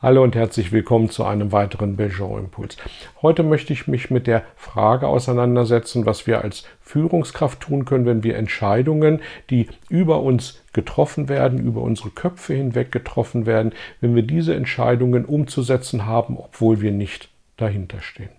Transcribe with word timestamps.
Hallo 0.00 0.22
und 0.22 0.36
herzlich 0.36 0.70
willkommen 0.70 1.10
zu 1.10 1.24
einem 1.24 1.50
weiteren 1.50 1.96
Belgian 1.96 2.44
Impuls. 2.44 2.76
Heute 3.20 3.42
möchte 3.42 3.72
ich 3.72 3.88
mich 3.88 4.12
mit 4.12 4.28
der 4.28 4.44
Frage 4.54 5.08
auseinandersetzen, 5.08 6.06
was 6.06 6.24
wir 6.24 6.44
als 6.44 6.62
Führungskraft 6.80 7.58
tun 7.58 7.84
können, 7.84 8.06
wenn 8.06 8.22
wir 8.22 8.36
Entscheidungen, 8.36 9.20
die 9.50 9.66
über 9.88 10.22
uns 10.22 10.62
getroffen 10.72 11.28
werden, 11.28 11.58
über 11.58 11.82
unsere 11.82 12.10
Köpfe 12.10 12.54
hinweg 12.54 12.92
getroffen 12.92 13.44
werden, 13.44 13.72
wenn 14.00 14.14
wir 14.14 14.22
diese 14.22 14.54
Entscheidungen 14.54 15.24
umzusetzen 15.24 16.06
haben, 16.06 16.38
obwohl 16.38 16.80
wir 16.80 16.92
nicht 16.92 17.28
dahinter 17.56 18.00
stehen. 18.00 18.30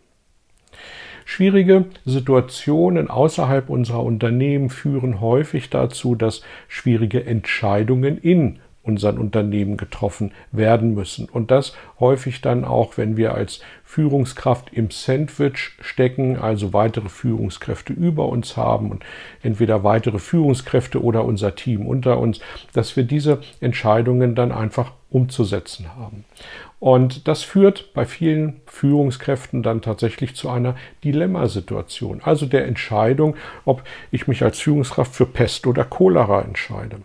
Schwierige 1.25 1.87
Situationen 2.05 3.09
außerhalb 3.09 3.69
unserer 3.69 4.03
Unternehmen 4.03 4.69
führen 4.69 5.19
häufig 5.19 5.69
dazu, 5.69 6.15
dass 6.15 6.41
schwierige 6.69 7.25
Entscheidungen 7.25 8.17
in 8.17 8.59
unseren 8.83 9.17
Unternehmen 9.17 9.77
getroffen 9.77 10.31
werden 10.51 10.93
müssen. 10.93 11.27
Und 11.29 11.51
das 11.51 11.75
häufig 11.99 12.41
dann 12.41 12.65
auch, 12.65 12.97
wenn 12.97 13.17
wir 13.17 13.33
als 13.33 13.61
Führungskraft 13.83 14.73
im 14.73 14.89
Sandwich 14.89 15.71
stecken, 15.81 16.37
also 16.37 16.73
weitere 16.73 17.09
Führungskräfte 17.09 17.93
über 17.93 18.29
uns 18.29 18.55
haben 18.57 18.91
und 18.91 19.03
entweder 19.41 19.83
weitere 19.83 20.19
Führungskräfte 20.19 21.03
oder 21.03 21.25
unser 21.25 21.55
Team 21.55 21.85
unter 21.85 22.19
uns, 22.19 22.39
dass 22.73 22.95
wir 22.95 23.03
diese 23.03 23.41
Entscheidungen 23.59 24.35
dann 24.35 24.51
einfach 24.51 24.93
umzusetzen 25.09 25.87
haben. 25.95 26.23
Und 26.79 27.27
das 27.27 27.43
führt 27.43 27.93
bei 27.93 28.05
vielen 28.05 28.61
Führungskräften 28.65 29.63
dann 29.63 29.81
tatsächlich 29.81 30.35
zu 30.35 30.49
einer 30.49 30.75
Dilemmasituation, 31.03 32.21
also 32.23 32.45
der 32.45 32.65
Entscheidung, 32.65 33.35
ob 33.65 33.83
ich 34.11 34.27
mich 34.27 34.43
als 34.43 34.59
Führungskraft 34.59 35.13
für 35.13 35.25
Pest 35.25 35.67
oder 35.67 35.83
Cholera 35.83 36.41
entscheide. 36.41 37.01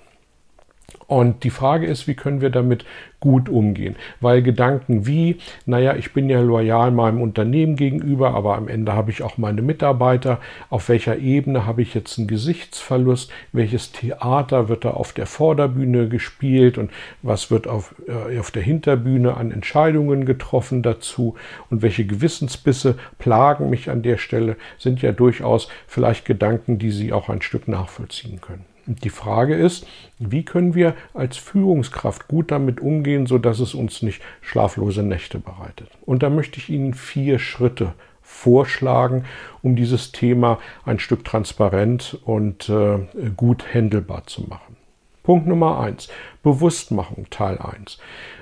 Und 1.06 1.44
die 1.44 1.50
Frage 1.50 1.86
ist, 1.86 2.06
wie 2.06 2.14
können 2.14 2.40
wir 2.40 2.50
damit 2.50 2.84
gut 3.20 3.48
umgehen? 3.48 3.96
Weil 4.20 4.42
Gedanken 4.42 5.06
wie, 5.06 5.38
naja, 5.66 5.96
ich 5.96 6.12
bin 6.12 6.28
ja 6.28 6.40
loyal 6.40 6.90
meinem 6.90 7.20
Unternehmen 7.20 7.76
gegenüber, 7.76 8.34
aber 8.34 8.56
am 8.56 8.68
Ende 8.68 8.92
habe 8.92 9.10
ich 9.10 9.22
auch 9.22 9.38
meine 9.38 9.62
Mitarbeiter. 9.62 10.40
Auf 10.70 10.88
welcher 10.88 11.18
Ebene 11.18 11.66
habe 11.66 11.82
ich 11.82 11.94
jetzt 11.94 12.18
einen 12.18 12.28
Gesichtsverlust? 12.28 13.30
Welches 13.52 13.92
Theater 13.92 14.68
wird 14.68 14.84
da 14.84 14.90
auf 14.90 15.12
der 15.12 15.26
Vorderbühne 15.26 16.08
gespielt 16.08 16.78
und 16.78 16.90
was 17.22 17.50
wird 17.50 17.66
auf, 17.66 17.94
äh, 18.06 18.38
auf 18.38 18.50
der 18.50 18.62
Hinterbühne 18.62 19.36
an 19.36 19.50
Entscheidungen 19.50 20.26
getroffen 20.26 20.82
dazu? 20.82 21.34
Und 21.70 21.82
welche 21.82 22.06
Gewissensbisse 22.06 22.96
plagen 23.18 23.70
mich 23.70 23.90
an 23.90 24.02
der 24.02 24.18
Stelle? 24.18 24.56
Sind 24.78 25.02
ja 25.02 25.12
durchaus 25.12 25.68
vielleicht 25.86 26.24
Gedanken, 26.24 26.78
die 26.78 26.90
Sie 26.90 27.12
auch 27.12 27.28
ein 27.28 27.42
Stück 27.42 27.68
nachvollziehen 27.68 28.40
können. 28.40 28.73
Die 28.86 29.10
Frage 29.10 29.54
ist, 29.54 29.86
wie 30.18 30.44
können 30.44 30.74
wir 30.74 30.94
als 31.14 31.36
Führungskraft 31.36 32.28
gut 32.28 32.50
damit 32.50 32.80
umgehen, 32.80 33.26
sodass 33.26 33.60
es 33.60 33.74
uns 33.74 34.02
nicht 34.02 34.20
schlaflose 34.42 35.02
Nächte 35.02 35.38
bereitet? 35.38 35.88
Und 36.04 36.22
da 36.22 36.30
möchte 36.30 36.58
ich 36.58 36.68
Ihnen 36.68 36.94
vier 36.94 37.38
Schritte 37.38 37.94
vorschlagen, 38.20 39.24
um 39.62 39.76
dieses 39.76 40.12
Thema 40.12 40.58
ein 40.84 40.98
Stück 40.98 41.24
transparent 41.24 42.18
und 42.24 42.68
äh, 42.68 42.98
gut 43.36 43.64
handelbar 43.72 44.26
zu 44.26 44.42
machen. 44.42 44.76
Punkt 45.24 45.46
Nummer 45.46 45.80
eins: 45.80 46.08
Bewusstmachung, 46.42 47.26
Teil 47.30 47.58
eins. 47.58 47.98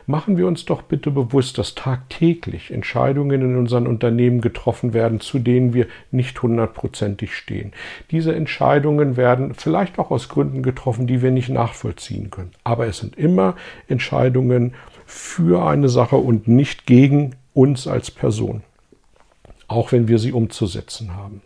Machen 0.07 0.37
wir 0.37 0.49
uns 0.49 0.65
doch 0.65 0.83
bitte 0.83 1.13
bewusst, 1.13 1.57
dass 1.57 1.77
tagtäglich 1.77 2.73
Entscheidungen 2.73 3.41
in 3.41 3.57
unseren 3.57 3.87
Unternehmen 3.87 4.41
getroffen 4.41 4.93
werden, 4.93 5.21
zu 5.21 5.39
denen 5.39 5.75
wir 5.75 5.87
nicht 6.11 6.43
hundertprozentig 6.43 7.37
stehen. 7.37 7.73
Diese 8.11 8.35
Entscheidungen 8.35 9.17
werden 9.17 9.55
vielleicht 9.55 10.01
auch 10.01 10.11
aus 10.11 10.29
Gründen 10.29 10.65
getroffen, 10.65 11.07
die 11.07 11.23
wir 11.23 11.31
nicht 11.31 11.49
nachvollziehen 11.51 12.31
können. 12.31 12.51
Aber 12.65 12.89
es 12.89 12.99
sind 12.99 13.17
immer 13.17 13.55
Entscheidungen 13.87 14.75
für 15.07 15.65
eine 15.65 15.89
Sache 15.89 16.17
und 16.17 16.49
nicht 16.49 16.85
gegen 16.85 17.37
uns 17.55 17.87
als 17.87 18.11
Person. 18.11 18.63
Auch 19.69 19.93
wenn 19.93 20.09
wir 20.09 20.19
sie 20.19 20.33
umzusetzen 20.33 21.15
haben. 21.15 21.43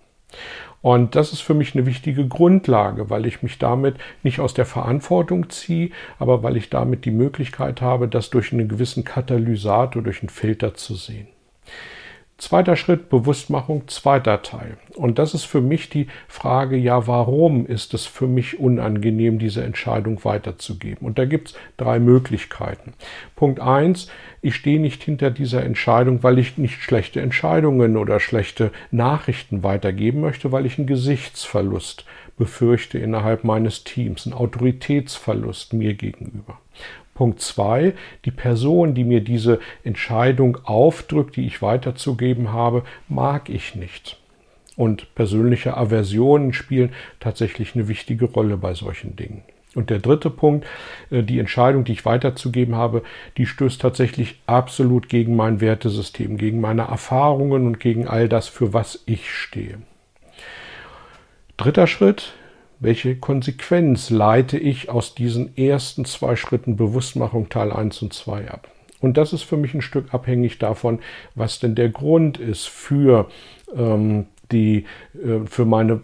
Und 0.87 1.17
das 1.17 1.33
ist 1.33 1.41
für 1.41 1.55
mich 1.55 1.75
eine 1.75 1.85
wichtige 1.85 2.29
Grundlage, 2.29 3.11
weil 3.11 3.27
ich 3.27 3.43
mich 3.43 3.59
damit 3.59 3.97
nicht 4.23 4.39
aus 4.39 4.55
der 4.55 4.67
Verantwortung 4.67 5.51
ziehe, 5.51 5.91
aber 6.21 6.45
weil 6.45 6.57
ich 6.57 6.71
damit 6.71 7.05
die 7.05 7.11
Möglichkeit 7.11 7.81
habe, 7.81 8.07
das 8.07 8.31
durch 8.31 8.53
einen 8.53 8.69
gewissen 8.69 9.03
Katalysator, 9.03 10.01
durch 10.01 10.23
einen 10.23 10.29
Filter 10.29 10.75
zu 10.75 10.95
sehen. 10.95 11.27
Zweiter 12.39 12.77
Schritt, 12.77 13.09
Bewusstmachung, 13.09 13.89
zweiter 13.89 14.43
Teil. 14.43 14.77
Und 14.95 15.19
das 15.19 15.33
ist 15.33 15.45
für 15.45 15.63
mich 15.63 15.89
die 15.89 16.09
Frage, 16.29 16.77
ja, 16.77 17.07
warum 17.07 17.65
ist 17.67 17.95
es 17.95 18.05
für 18.05 18.27
mich 18.27 18.61
unangenehm, 18.61 19.39
diese 19.39 19.65
Entscheidung 19.65 20.23
weiterzugeben? 20.23 21.07
Und 21.07 21.19
da 21.19 21.25
gibt 21.25 21.49
es 21.49 21.55
drei 21.79 21.99
Möglichkeiten. 21.99 22.93
Punkt 23.37 23.61
eins, 23.61 24.09
ich 24.43 24.55
stehe 24.55 24.79
nicht 24.79 25.03
hinter 25.03 25.31
dieser 25.31 25.65
Entscheidung, 25.65 26.23
weil 26.23 26.39
ich 26.39 26.59
nicht 26.59 26.83
schlechte 26.83 27.23
Entscheidungen 27.23 27.97
oder 27.97 28.21
schlechte 28.21 28.71
Nachrichten 28.91 29.63
weitergeben 29.63 30.21
möchte, 30.21 30.53
weil 30.53 30.67
ich 30.67 30.77
einen 30.77 30.87
Gesichtsverlust 30.87 32.05
befürchte 32.37 32.99
innerhalb 32.99 33.45
meines 33.45 33.83
Teams, 33.85 34.27
einen 34.27 34.35
Autoritätsverlust 34.35 35.73
mir 35.73 35.95
gegenüber. 35.95 36.59
Punkt 37.17 37.41
zwei, 37.41 37.95
die 38.25 38.31
Person, 38.31 38.95
die 38.95 39.03
mir 39.03 39.21
diese 39.21 39.59
Entscheidung 39.83 40.59
aufdrückt, 40.65 41.35
die 41.35 41.47
ich 41.47 41.63
weiterzugeben 41.63 42.53
habe, 42.53 42.85
mag 43.09 43.49
ich 43.49 43.75
nicht. 43.75 44.21
Und 44.77 45.13
persönliche 45.15 45.77
Aversionen 45.77 46.53
spielen 46.53 46.93
tatsächlich 47.19 47.75
eine 47.75 47.89
wichtige 47.89 48.27
Rolle 48.27 48.57
bei 48.59 48.75
solchen 48.75 49.17
Dingen. 49.17 49.43
Und 49.75 49.91
der 49.91 49.99
dritte 49.99 50.31
Punkt, 50.31 50.67
äh, 51.11 51.23
die 51.23 51.39
Entscheidung, 51.39 51.85
die 51.85 51.93
ich 51.93 52.05
weiterzugeben 52.05 52.77
habe, 52.77 53.03
die 53.37 53.47
stößt 53.47 53.81
tatsächlich 53.81 54.41
absolut 54.47 55.09
gegen 55.09 55.37
mein 55.37 55.61
Wertesystem, 55.61 56.37
gegen 56.37 56.61
meine 56.61 56.83
Erfahrungen 56.83 57.67
und 57.67 57.81
gegen 57.81 58.07
all 58.07 58.29
das, 58.29 58.49
für 58.49 58.73
was 58.73 59.03
ich 59.07 59.31
stehe. 59.31 59.79
Dritter 61.57 61.87
Schritt, 61.87 62.35
welche 62.79 63.17
Konsequenz 63.17 64.11
leite 64.11 64.59
ich 64.59 64.89
aus 64.89 65.15
diesen 65.15 65.57
ersten 65.57 66.05
zwei 66.05 66.37
Schritten 66.37 66.77
Bewusstmachung 66.77 67.49
Teil 67.49 67.73
1 67.73 68.03
und 68.03 68.13
2 68.13 68.51
ab? 68.51 68.69
Und 69.01 69.17
das 69.17 69.33
ist 69.33 69.43
für 69.43 69.57
mich 69.57 69.75
ein 69.75 69.83
Stück 69.83 70.13
abhängig 70.13 70.59
davon, 70.59 71.01
was 71.35 71.59
denn 71.59 71.75
der 71.75 71.91
Grund 71.91 72.39
ist 72.39 72.67
für 72.67 73.29
ähm, 73.75 74.27
die, 74.53 74.85
äh, 75.15 75.47
für 75.47 75.65
meine 75.65 76.01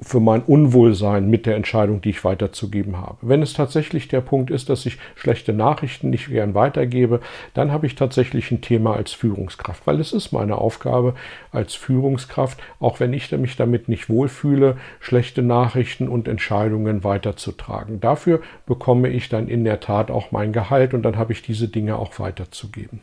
für 0.00 0.20
mein 0.20 0.42
Unwohlsein 0.42 1.28
mit 1.28 1.44
der 1.44 1.56
Entscheidung, 1.56 2.00
die 2.00 2.10
ich 2.10 2.24
weiterzugeben 2.24 2.98
habe. 2.98 3.16
Wenn 3.20 3.42
es 3.42 3.52
tatsächlich 3.52 4.06
der 4.06 4.20
Punkt 4.20 4.50
ist, 4.50 4.68
dass 4.68 4.86
ich 4.86 4.98
schlechte 5.16 5.52
Nachrichten 5.52 6.10
nicht 6.10 6.28
gern 6.28 6.54
weitergebe, 6.54 7.20
dann 7.54 7.72
habe 7.72 7.86
ich 7.86 7.96
tatsächlich 7.96 8.52
ein 8.52 8.60
Thema 8.60 8.94
als 8.94 9.12
Führungskraft, 9.12 9.86
weil 9.86 9.98
es 9.98 10.12
ist 10.12 10.30
meine 10.30 10.58
Aufgabe 10.58 11.14
als 11.50 11.74
Führungskraft, 11.74 12.60
auch 12.78 13.00
wenn 13.00 13.12
ich 13.12 13.32
mich 13.32 13.56
damit 13.56 13.88
nicht 13.88 14.08
wohlfühle, 14.08 14.76
schlechte 15.00 15.42
Nachrichten 15.42 16.08
und 16.08 16.28
Entscheidungen 16.28 17.02
weiterzutragen. 17.02 18.00
Dafür 18.00 18.40
bekomme 18.66 19.08
ich 19.08 19.28
dann 19.28 19.48
in 19.48 19.64
der 19.64 19.80
Tat 19.80 20.12
auch 20.12 20.30
mein 20.30 20.52
Gehalt 20.52 20.94
und 20.94 21.02
dann 21.02 21.16
habe 21.16 21.32
ich 21.32 21.42
diese 21.42 21.66
Dinge 21.66 21.96
auch 21.96 22.20
weiterzugeben. 22.20 23.00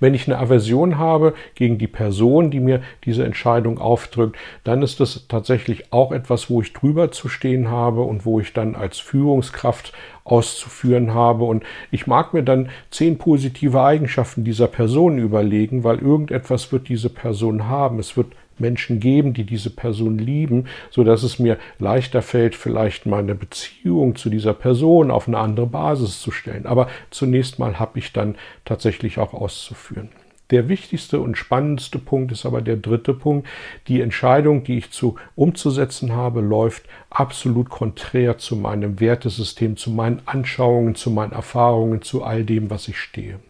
Wenn 0.00 0.14
ich 0.14 0.26
eine 0.26 0.38
Aversion 0.38 0.98
habe 0.98 1.34
gegen 1.54 1.78
die 1.78 1.86
Person, 1.86 2.50
die 2.50 2.60
mir 2.60 2.82
diese 3.04 3.24
Entscheidung 3.24 3.78
aufdrückt, 3.78 4.36
dann 4.64 4.82
ist 4.82 5.00
das 5.00 5.26
tatsächlich 5.28 5.92
auch 5.92 6.12
etwas, 6.12 6.50
wo 6.50 6.60
ich 6.60 6.72
drüber 6.72 7.10
zu 7.10 7.28
stehen 7.28 7.68
habe 7.70 8.02
und 8.02 8.26
wo 8.26 8.38
ich 8.38 8.52
dann 8.52 8.74
als 8.76 8.98
Führungskraft 8.98 9.92
auszuführen 10.24 11.14
habe. 11.14 11.44
Und 11.44 11.64
ich 11.90 12.06
mag 12.06 12.34
mir 12.34 12.42
dann 12.42 12.68
zehn 12.90 13.16
positive 13.18 13.82
Eigenschaften 13.82 14.44
dieser 14.44 14.68
Person 14.68 15.18
überlegen, 15.18 15.84
weil 15.84 15.98
irgendetwas 15.98 16.72
wird 16.72 16.88
diese 16.88 17.08
Person 17.08 17.66
haben. 17.66 17.98
Es 17.98 18.16
wird 18.16 18.28
Menschen 18.60 19.00
geben, 19.00 19.34
die 19.34 19.44
diese 19.44 19.70
Person 19.70 20.18
lieben, 20.18 20.66
so 20.90 21.04
dass 21.04 21.22
es 21.22 21.38
mir 21.38 21.58
leichter 21.78 22.22
fällt, 22.22 22.54
vielleicht 22.54 23.06
meine 23.06 23.34
Beziehung 23.34 24.16
zu 24.16 24.30
dieser 24.30 24.54
Person 24.54 25.10
auf 25.10 25.28
eine 25.28 25.38
andere 25.38 25.66
Basis 25.66 26.20
zu 26.20 26.30
stellen. 26.30 26.66
Aber 26.66 26.88
zunächst 27.10 27.58
mal 27.58 27.78
habe 27.78 27.98
ich 27.98 28.12
dann 28.12 28.36
tatsächlich 28.64 29.18
auch 29.18 29.34
auszuführen. 29.34 30.08
Der 30.50 30.68
wichtigste 30.68 31.18
und 31.18 31.36
spannendste 31.36 31.98
Punkt 31.98 32.30
ist 32.30 32.46
aber 32.46 32.62
der 32.62 32.76
dritte 32.76 33.14
Punkt. 33.14 33.48
Die 33.88 34.00
Entscheidung, 34.00 34.62
die 34.62 34.78
ich 34.78 34.92
zu 34.92 35.16
umzusetzen 35.34 36.12
habe, 36.12 36.40
läuft 36.40 36.84
absolut 37.10 37.68
konträr 37.68 38.38
zu 38.38 38.54
meinem 38.54 39.00
Wertesystem, 39.00 39.76
zu 39.76 39.90
meinen 39.90 40.22
Anschauungen, 40.24 40.94
zu 40.94 41.10
meinen 41.10 41.32
Erfahrungen, 41.32 42.02
zu 42.02 42.22
all 42.22 42.44
dem, 42.44 42.70
was 42.70 42.86
ich 42.86 42.98
stehe. 42.98 43.40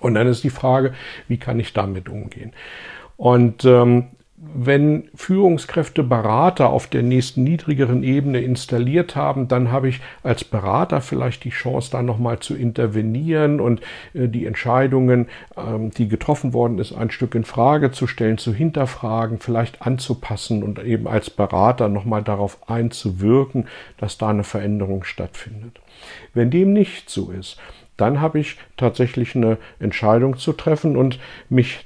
Und 0.00 0.14
dann 0.14 0.26
ist 0.26 0.44
die 0.44 0.50
Frage, 0.50 0.94
wie 1.28 1.38
kann 1.38 1.60
ich 1.60 1.72
damit 1.72 2.08
umgehen? 2.08 2.52
Und 3.16 3.64
ähm, 3.64 4.08
wenn 4.38 5.08
Führungskräfte 5.14 6.02
Berater 6.02 6.68
auf 6.68 6.86
der 6.86 7.02
nächsten 7.02 7.42
niedrigeren 7.42 8.02
Ebene 8.02 8.40
installiert 8.40 9.16
haben, 9.16 9.48
dann 9.48 9.72
habe 9.72 9.88
ich 9.88 10.00
als 10.22 10.44
Berater 10.44 11.00
vielleicht 11.00 11.44
die 11.44 11.50
Chance, 11.50 11.90
da 11.90 12.02
nochmal 12.02 12.40
zu 12.40 12.54
intervenieren 12.54 13.60
und 13.60 13.80
äh, 14.12 14.28
die 14.28 14.44
Entscheidungen, 14.44 15.28
ähm, 15.56 15.90
die 15.90 16.08
getroffen 16.08 16.52
worden 16.52 16.78
ist, 16.78 16.92
ein 16.92 17.10
Stück 17.10 17.34
in 17.34 17.44
Frage 17.44 17.92
zu 17.92 18.06
stellen, 18.06 18.36
zu 18.36 18.52
hinterfragen, 18.52 19.38
vielleicht 19.38 19.82
anzupassen 19.82 20.62
und 20.62 20.82
eben 20.84 21.08
als 21.08 21.30
Berater 21.30 21.88
nochmal 21.88 22.22
darauf 22.22 22.68
einzuwirken, 22.68 23.68
dass 23.96 24.18
da 24.18 24.28
eine 24.28 24.44
Veränderung 24.44 25.04
stattfindet. 25.04 25.80
Wenn 26.34 26.50
dem 26.50 26.74
nicht 26.74 27.08
so 27.08 27.30
ist, 27.30 27.58
dann 27.96 28.20
habe 28.20 28.38
ich 28.38 28.56
tatsächlich 28.76 29.34
eine 29.34 29.58
Entscheidung 29.78 30.36
zu 30.36 30.52
treffen 30.52 30.96
und 30.96 31.18
mich 31.48 31.84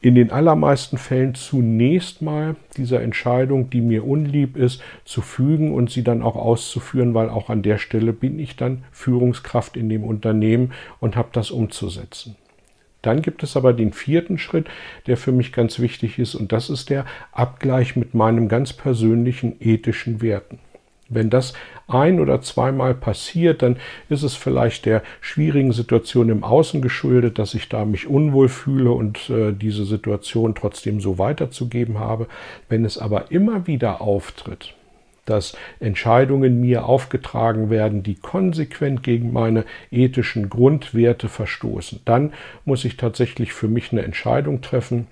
in 0.00 0.14
den 0.14 0.30
allermeisten 0.30 0.98
Fällen 0.98 1.34
zunächst 1.34 2.22
mal 2.22 2.56
dieser 2.76 3.02
Entscheidung, 3.02 3.70
die 3.70 3.80
mir 3.80 4.06
unlieb 4.06 4.56
ist, 4.56 4.82
zu 5.04 5.22
fügen 5.22 5.72
und 5.74 5.90
sie 5.90 6.02
dann 6.02 6.22
auch 6.22 6.36
auszuführen, 6.36 7.14
weil 7.14 7.30
auch 7.30 7.50
an 7.50 7.62
der 7.62 7.78
Stelle 7.78 8.12
bin 8.12 8.38
ich 8.38 8.56
dann 8.56 8.84
Führungskraft 8.92 9.76
in 9.76 9.88
dem 9.88 10.04
Unternehmen 10.04 10.72
und 11.00 11.16
habe 11.16 11.28
das 11.32 11.50
umzusetzen. 11.50 12.36
Dann 13.02 13.22
gibt 13.22 13.42
es 13.42 13.56
aber 13.56 13.72
den 13.72 13.92
vierten 13.92 14.36
Schritt, 14.36 14.66
der 15.06 15.16
für 15.16 15.30
mich 15.30 15.52
ganz 15.52 15.78
wichtig 15.78 16.18
ist, 16.18 16.34
und 16.34 16.50
das 16.50 16.68
ist 16.70 16.90
der 16.90 17.06
Abgleich 17.30 17.94
mit 17.94 18.14
meinem 18.14 18.48
ganz 18.48 18.72
persönlichen 18.72 19.56
ethischen 19.60 20.20
Werten. 20.20 20.58
Wenn 21.08 21.30
das 21.30 21.52
ein 21.86 22.18
oder 22.18 22.40
zweimal 22.40 22.94
passiert, 22.94 23.62
dann 23.62 23.76
ist 24.08 24.24
es 24.24 24.34
vielleicht 24.34 24.86
der 24.86 25.02
schwierigen 25.20 25.72
Situation 25.72 26.28
im 26.30 26.42
Außen 26.42 26.82
geschuldet, 26.82 27.38
dass 27.38 27.54
ich 27.54 27.68
da 27.68 27.84
mich 27.84 28.08
unwohl 28.08 28.48
fühle 28.48 28.90
und 28.90 29.30
äh, 29.30 29.52
diese 29.52 29.84
Situation 29.84 30.54
trotzdem 30.54 31.00
so 31.00 31.18
weiterzugeben 31.18 31.98
habe. 32.00 32.26
Wenn 32.68 32.84
es 32.84 32.98
aber 32.98 33.30
immer 33.30 33.68
wieder 33.68 34.00
auftritt, 34.00 34.74
dass 35.26 35.56
Entscheidungen 35.78 36.60
mir 36.60 36.86
aufgetragen 36.86 37.70
werden, 37.70 38.02
die 38.02 38.14
konsequent 38.14 39.02
gegen 39.02 39.32
meine 39.32 39.64
ethischen 39.90 40.48
Grundwerte 40.48 41.28
verstoßen, 41.28 42.00
dann 42.04 42.32
muss 42.64 42.84
ich 42.84 42.96
tatsächlich 42.96 43.52
für 43.52 43.68
mich 43.68 43.92
eine 43.92 44.02
Entscheidung 44.02 44.60
treffen, 44.60 45.06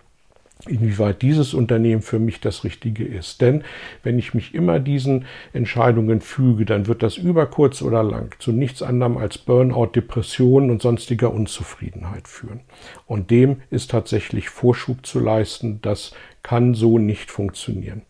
inwieweit 0.66 1.22
dieses 1.22 1.52
Unternehmen 1.52 2.02
für 2.02 2.18
mich 2.18 2.40
das 2.40 2.64
Richtige 2.64 3.04
ist. 3.04 3.40
Denn 3.40 3.64
wenn 4.02 4.18
ich 4.18 4.34
mich 4.34 4.54
immer 4.54 4.80
diesen 4.80 5.26
Entscheidungen 5.52 6.20
füge, 6.20 6.64
dann 6.64 6.86
wird 6.86 7.02
das 7.02 7.16
über 7.16 7.46
kurz 7.46 7.82
oder 7.82 8.02
lang 8.02 8.34
zu 8.38 8.52
nichts 8.52 8.82
anderem 8.82 9.16
als 9.16 9.38
Burnout, 9.38 9.92
Depressionen 9.94 10.70
und 10.70 10.80
sonstiger 10.80 11.32
Unzufriedenheit 11.32 12.28
führen. 12.28 12.60
Und 13.06 13.30
dem 13.30 13.62
ist 13.70 13.90
tatsächlich 13.90 14.48
Vorschub 14.48 15.04
zu 15.04 15.20
leisten. 15.20 15.80
Das 15.82 16.12
kann 16.42 16.74
so 16.74 16.98
nicht 16.98 17.30
funktionieren. 17.30 18.02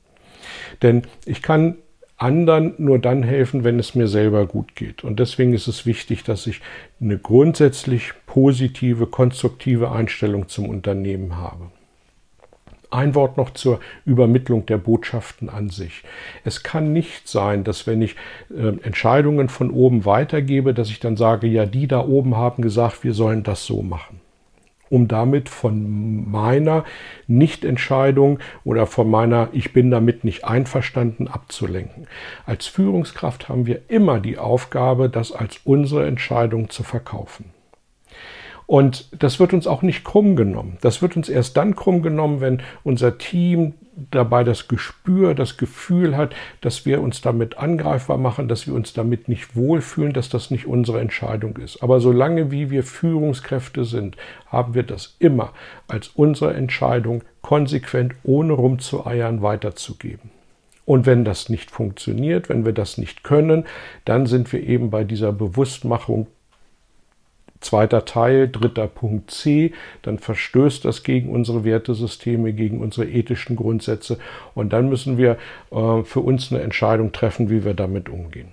Denn 0.83 1.03
ich 1.25 1.43
kann 1.43 1.79
anderen 2.17 2.75
nur 2.79 2.99
dann 2.99 3.23
helfen, 3.23 3.65
wenn 3.65 3.79
es 3.79 3.95
mir 3.95 4.07
selber 4.07 4.47
gut 4.47 4.77
geht. 4.77 5.03
Und 5.03 5.19
deswegen 5.19 5.53
ist 5.53 5.67
es 5.67 5.85
wichtig, 5.85 6.23
dass 6.23 6.47
ich 6.47 6.61
eine 7.01 7.19
grundsätzlich 7.19 8.13
positive, 8.27 9.07
konstruktive 9.07 9.91
Einstellung 9.91 10.49
zum 10.49 10.69
Unternehmen 10.69 11.37
habe. 11.37 11.71
Ein 12.95 13.17
Wort 13.17 13.37
noch 13.37 13.51
zur 13.51 13.81
Übermittlung 14.07 14.67
der 14.67 14.79
Botschaften 14.79 15.49
an 15.49 15.69
sich. 15.69 16.05
Es 16.45 16.63
kann 16.63 16.93
nicht 16.93 17.27
sein, 17.29 17.65
dass 17.65 17.89
wenn 17.89 18.01
ich 18.01 18.15
äh, 18.57 18.69
Entscheidungen 18.85 19.49
von 19.49 19.73
oben 19.73 20.05
weitergebe, 20.05 20.73
dass 20.75 20.91
ich 20.91 21.01
dann 21.01 21.17
sage, 21.17 21.49
ja, 21.49 21.67
die 21.67 21.89
da 21.89 22.07
oben 22.07 22.37
haben 22.37 22.63
gesagt, 22.63 23.03
wir 23.03 23.13
sollen 23.13 23.43
das 23.43 23.67
so 23.67 23.83
machen. 23.83 24.21
Um 24.91 25.09
damit 25.09 25.49
von 25.49 26.31
meiner 26.31 26.85
Nichtentscheidung 27.27 28.39
oder 28.63 28.87
von 28.87 29.11
meiner 29.11 29.49
Ich 29.51 29.73
bin 29.73 29.91
damit 29.91 30.23
nicht 30.23 30.45
einverstanden 30.45 31.27
abzulenken. 31.27 32.07
Als 32.47 32.69
Führungskraft 32.69 33.49
haben 33.49 33.67
wir 33.67 33.81
immer 33.89 34.21
die 34.21 34.39
Aufgabe, 34.39 35.09
das 35.09 35.33
als 35.33 35.59
unsere 35.65 36.07
Entscheidung 36.07 36.71
zu 36.71 36.85
verkaufen. 36.85 37.54
Und 38.67 39.09
das 39.23 39.41
wird 39.41 39.53
uns 39.53 39.67
auch 39.67 39.83
nicht 39.83 40.05
krumm 40.05 40.37
genommen. 40.37 40.79
Das 40.81 41.03
wird 41.03 41.17
uns 41.17 41.29
erst 41.29 41.57
dann 41.57 41.77
krumm 41.77 42.03
genommen, 42.03 42.41
wenn 42.41 42.63
unser 42.83 43.19
Team 43.19 43.75
dabei 44.11 44.43
das 44.43 44.69
Gespür, 44.69 45.35
das 45.35 45.57
Gefühl 45.57 46.17
hat, 46.17 46.35
dass 46.61 46.85
wir 46.87 47.01
uns 47.01 47.21
damit 47.21 47.59
angreifbar 47.59 48.19
machen, 48.19 48.49
dass 48.49 48.67
wir 48.67 48.75
uns 48.75 48.93
damit 48.93 49.29
nicht 49.29 49.55
wohlfühlen, 49.55 50.13
dass 50.13 50.29
das 50.29 50.51
nicht 50.51 50.67
unsere 50.67 51.01
Entscheidung 51.01 51.57
ist. 51.59 51.83
Aber 51.83 52.01
solange 52.01 52.51
wie 52.51 52.71
wir 52.71 52.83
Führungskräfte 52.83 53.85
sind, 53.85 54.17
haben 54.47 54.75
wir 54.75 54.83
das 54.83 55.17
immer 55.19 55.53
als 55.87 56.09
unsere 56.09 56.55
Entscheidung 56.55 57.23
konsequent 57.43 58.15
ohne 58.25 58.55
rumzueiern 58.55 59.43
weiterzugeben. 59.43 60.31
Und 60.87 61.07
wenn 61.07 61.25
das 61.25 61.49
nicht 61.49 61.71
funktioniert, 61.71 62.49
wenn 62.49 62.65
wir 62.67 62.73
das 62.73 62.99
nicht 62.99 63.25
können, 63.25 63.65
dann 64.05 64.27
sind 64.27 64.53
wir 64.53 64.63
eben 64.63 64.91
bei 64.91 65.05
dieser 65.05 65.33
Bewusstmachung 65.33 66.27
Zweiter 67.65 68.05
Teil, 68.05 68.49
dritter 68.49 68.87
Punkt 68.87 69.31
C, 69.31 69.73
dann 70.03 70.19
verstößt 70.19 70.85
das 70.85 71.03
gegen 71.03 71.31
unsere 71.31 71.65
Wertesysteme, 71.65 72.53
gegen 72.53 72.81
unsere 72.81 73.09
ethischen 73.09 73.57
Grundsätze 73.57 74.19
und 74.55 74.73
dann 74.73 74.89
müssen 74.89 75.17
wir 75.17 75.39
äh, 75.71 76.03
für 76.03 76.21
uns 76.21 76.53
eine 76.53 76.61
Entscheidung 76.61 77.13
treffen, 77.13 77.49
wie 77.49 77.65
wir 77.65 77.75
damit 77.75 78.09
umgehen. 78.09 78.49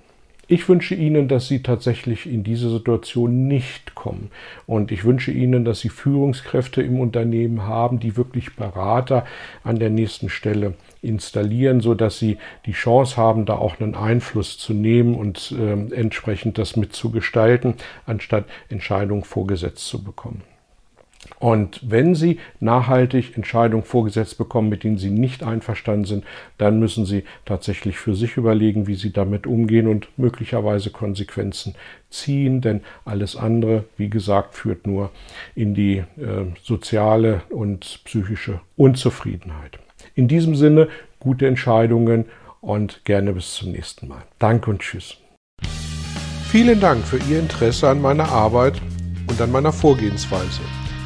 Ich 0.52 0.68
wünsche 0.68 0.96
Ihnen, 0.96 1.30
dass 1.30 1.48
Sie 1.48 1.64
tatsächlich 1.64 2.26
in 2.26 2.44
diese 2.44 2.70
Situation 2.70 3.48
nicht 3.48 3.96
kommen. 3.96 4.32
Und 4.68 4.92
ich 4.92 5.06
wünsche 5.06 5.32
Ihnen, 5.32 5.64
dass 5.64 5.80
Sie 5.80 5.88
Führungskräfte 5.88 6.82
im 6.82 7.00
Unternehmen 7.00 7.64
haben, 7.68 8.02
die 8.02 8.18
wirklich 8.18 8.58
Berater 8.58 9.26
an 9.64 9.80
der 9.80 9.90
nächsten 9.90 10.28
Stelle 10.28 10.74
installieren, 11.02 11.80
so 11.80 11.94
dass 11.94 12.20
Sie 12.20 12.38
die 12.66 12.74
Chance 12.74 13.16
haben, 13.16 13.46
da 13.46 13.54
auch 13.54 13.80
einen 13.80 13.96
Einfluss 13.96 14.58
zu 14.58 14.74
nehmen 14.74 15.16
und 15.16 15.56
äh, 15.58 15.96
entsprechend 15.96 16.58
das 16.58 16.76
mitzugestalten, 16.76 17.76
anstatt 18.06 18.44
Entscheidungen 18.68 19.24
vorgesetzt 19.24 19.88
zu 19.88 20.04
bekommen. 20.04 20.42
Und 21.42 21.80
wenn 21.82 22.14
Sie 22.14 22.38
nachhaltig 22.60 23.36
Entscheidungen 23.36 23.84
vorgesetzt 23.84 24.38
bekommen, 24.38 24.70
mit 24.70 24.84
denen 24.84 25.00
Sie 25.00 25.10
nicht 25.10 25.42
einverstanden 25.42 26.06
sind, 26.06 26.24
dann 26.60 26.78
müssen 26.78 27.08
Sie 27.08 27.24
tatsächlich 27.46 27.98
für 27.98 28.14
sich 28.14 28.38
überlegen, 28.38 28.86
wie 28.86 28.94
Sie 28.94 29.12
damit 29.12 29.48
umgehen 29.48 29.88
und 29.88 30.08
möglicherweise 30.18 30.92
Konsequenzen 30.92 31.74
ziehen, 32.12 32.62
denn 32.62 32.82
alles 33.06 33.36
andere, 33.36 33.86
wie 33.98 34.12
gesagt, 34.12 34.54
führt 34.54 34.86
nur 34.86 35.10
in 35.56 35.74
die 35.74 35.98
äh, 35.98 36.06
soziale 36.62 37.42
und 37.50 38.02
psychische 38.04 38.62
Unzufriedenheit. 38.78 39.80
In 40.14 40.28
diesem 40.28 40.56
Sinne, 40.56 40.90
gute 41.20 41.48
Entscheidungen 41.48 42.26
und 42.60 43.04
gerne 43.04 43.34
bis 43.34 43.56
zum 43.56 43.72
nächsten 43.72 44.08
Mal. 44.08 44.22
Danke 44.38 44.70
und 44.70 44.82
tschüss. 44.82 45.18
Vielen 46.52 46.80
Dank 46.80 47.04
für 47.04 47.18
Ihr 47.18 47.40
Interesse 47.40 47.90
an 47.90 48.00
meiner 48.00 48.30
Arbeit 48.30 48.80
und 49.28 49.42
an 49.42 49.52
meiner 49.52 49.74
Vorgehensweise. 49.74 50.62